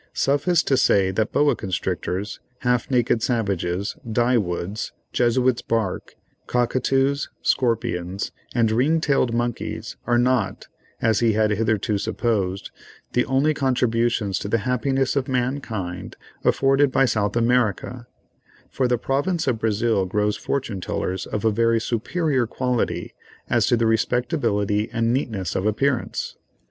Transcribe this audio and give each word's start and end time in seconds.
Suffice 0.13 0.63
to 0.63 0.77
say 0.77 1.11
that 1.11 1.31
boa 1.31 1.55
constrictors, 1.55 2.39
half 2.61 2.89
naked 2.89 3.21
savages, 3.21 3.95
dye 4.11 4.35
woods, 4.39 4.93
Jesuit's 5.13 5.61
bark, 5.61 6.15
cockatoos, 6.47 7.29
scorpions 7.43 8.31
and 8.55 8.71
ring 8.71 8.99
tailed 8.99 9.31
monkeys, 9.31 9.97
are 10.07 10.17
not, 10.17 10.67
as 11.03 11.19
he 11.19 11.33
had 11.33 11.51
hitherto 11.51 11.99
supposed, 11.99 12.71
the 13.13 13.25
only 13.25 13.53
contributions 13.53 14.39
to 14.39 14.47
the 14.47 14.57
happiness 14.65 15.15
of 15.15 15.27
mankind 15.27 16.15
afforded 16.43 16.91
by 16.91 17.05
South 17.05 17.35
America, 17.35 18.07
for 18.71 18.87
the 18.87 18.97
Province 18.97 19.45
of 19.45 19.59
Brazil 19.59 20.07
grows 20.07 20.35
fortune 20.35 20.81
tellers 20.81 21.27
of 21.27 21.45
a 21.45 21.51
very 21.51 21.79
superior 21.79 22.47
quality 22.47 23.13
as 23.51 23.67
to 23.67 23.77
respectability 23.77 24.89
and 24.91 25.13
neatness 25.13 25.55
of 25.55 25.67
appearance. 25.67 26.37